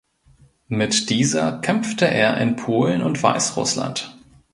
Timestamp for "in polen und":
2.39-3.21